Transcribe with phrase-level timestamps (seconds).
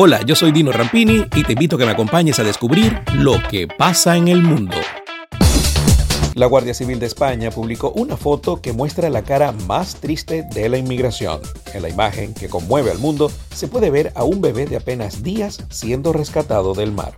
[0.00, 3.42] Hola, yo soy Dino Rampini y te invito a que me acompañes a descubrir lo
[3.50, 4.76] que pasa en el mundo.
[6.36, 10.68] La Guardia Civil de España publicó una foto que muestra la cara más triste de
[10.68, 11.40] la inmigración.
[11.74, 15.24] En la imagen, que conmueve al mundo, se puede ver a un bebé de apenas
[15.24, 17.16] días siendo rescatado del mar.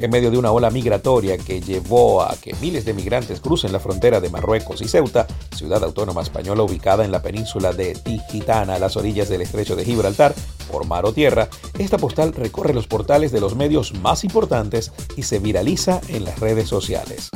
[0.00, 3.80] En medio de una ola migratoria que llevó a que miles de migrantes crucen la
[3.80, 8.78] frontera de Marruecos y Ceuta, ciudad autónoma española ubicada en la península de Tigitana a
[8.78, 10.34] las orillas del estrecho de Gibraltar,
[10.72, 15.24] por mar o tierra, esta postal recorre los portales de los medios más importantes y
[15.24, 17.28] se viraliza en las redes sociales.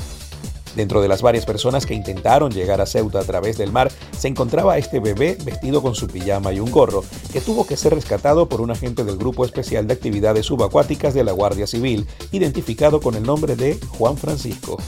[0.77, 4.29] Dentro de las varias personas que intentaron llegar a Ceuta a través del mar, se
[4.29, 8.49] encontraba este bebé vestido con su pijama y un gorro, que tuvo que ser rescatado
[8.49, 13.15] por un agente del Grupo Especial de Actividades Subacuáticas de la Guardia Civil, identificado con
[13.15, 14.79] el nombre de Juan Francisco.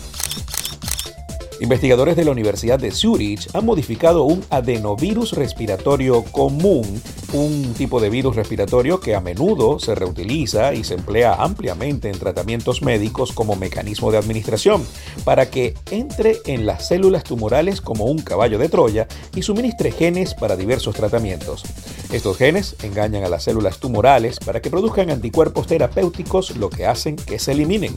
[1.61, 8.11] Investigadores de la Universidad de Zurich han modificado un adenovirus respiratorio común, un tipo de
[8.11, 13.57] virus respiratorio que a menudo se reutiliza y se emplea ampliamente en tratamientos médicos como
[13.57, 14.87] mecanismo de administración,
[15.24, 20.35] para que entre en las células tumorales como un caballo de Troya y suministre genes
[20.35, 21.63] para diversos tratamientos.
[22.12, 27.16] Estos genes engañan a las células tumorales para que produzcan anticuerpos terapéuticos, lo que hacen
[27.16, 27.96] que se eliminen.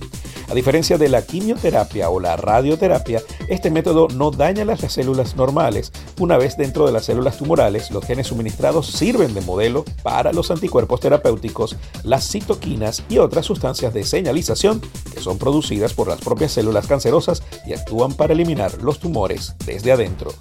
[0.49, 5.91] A diferencia de la quimioterapia o la radioterapia, este método no daña las células normales.
[6.19, 10.49] Una vez dentro de las células tumorales, los genes suministrados sirven de modelo para los
[10.49, 14.81] anticuerpos terapéuticos, las citoquinas y otras sustancias de señalización
[15.13, 19.91] que son producidas por las propias células cancerosas y actúan para eliminar los tumores desde
[19.91, 20.33] adentro.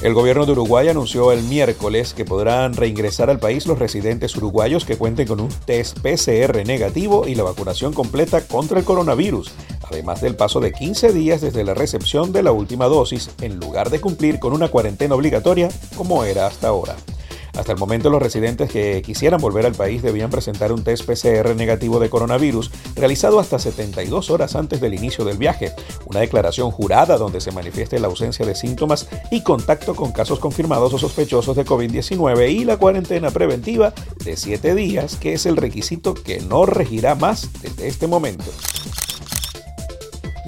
[0.00, 4.84] El gobierno de Uruguay anunció el miércoles que podrán reingresar al país los residentes uruguayos
[4.84, 9.50] que cuenten con un test PCR negativo y la vacunación completa contra el coronavirus,
[9.82, 13.90] además del paso de 15 días desde la recepción de la última dosis, en lugar
[13.90, 16.94] de cumplir con una cuarentena obligatoria como era hasta ahora.
[17.58, 21.56] Hasta el momento los residentes que quisieran volver al país debían presentar un test PCR
[21.56, 25.72] negativo de coronavirus realizado hasta 72 horas antes del inicio del viaje,
[26.06, 30.94] una declaración jurada donde se manifieste la ausencia de síntomas y contacto con casos confirmados
[30.94, 33.92] o sospechosos de COVID-19 y la cuarentena preventiva
[34.24, 38.44] de 7 días, que es el requisito que no regirá más desde este momento.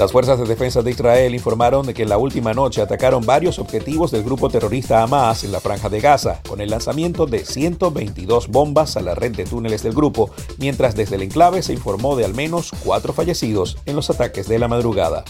[0.01, 3.59] Las fuerzas de defensa de Israel informaron de que en la última noche atacaron varios
[3.59, 8.49] objetivos del grupo terrorista Hamas en la franja de Gaza, con el lanzamiento de 122
[8.49, 12.25] bombas a la red de túneles del grupo, mientras desde el enclave se informó de
[12.25, 15.23] al menos cuatro fallecidos en los ataques de la madrugada.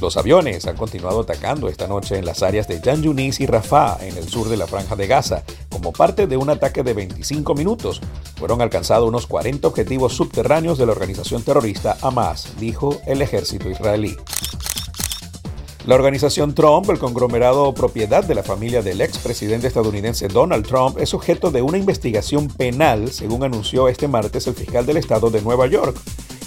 [0.00, 3.98] Los aviones han continuado atacando esta noche en las áreas de Jan Yunis y Rafah,
[4.00, 7.54] en el sur de la Franja de Gaza, como parte de un ataque de 25
[7.54, 8.00] minutos.
[8.36, 14.16] Fueron alcanzados unos 40 objetivos subterráneos de la organización terrorista Hamas, dijo el ejército israelí.
[15.84, 21.12] La organización Trump, el conglomerado propiedad de la familia del expresidente estadounidense Donald Trump, es
[21.12, 25.66] objeto de una investigación penal, según anunció este martes el fiscal del estado de Nueva
[25.66, 25.96] York.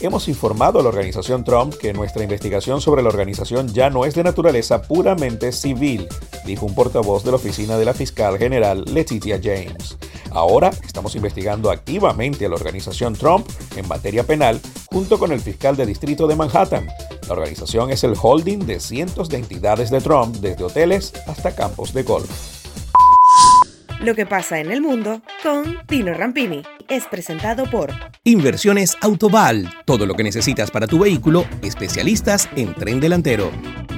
[0.01, 4.13] Hemos informado a la organización Trump que nuestra investigación sobre la organización ya no es
[4.13, 6.07] de naturaleza puramente civil,
[6.45, 9.97] dijo un portavoz de la oficina de la fiscal general Letitia James.
[10.31, 13.47] Ahora estamos investigando activamente a la organización Trump
[13.77, 14.59] en materia penal
[14.91, 16.87] junto con el fiscal de distrito de Manhattan.
[17.27, 21.93] La organización es el holding de cientos de entidades de Trump, desde hoteles hasta campos
[21.93, 22.29] de golf.
[24.01, 27.91] Lo que pasa en el mundo con Tino Rampini es presentado por
[28.23, 33.51] Inversiones Autoval, todo lo que necesitas para tu vehículo, especialistas en tren delantero.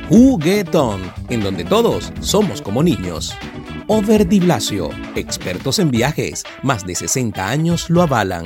[0.10, 3.36] Juguetón, en donde todos somos como niños.
[3.88, 8.46] Over Di Blasio, expertos en viajes, más de 60 años lo avalan.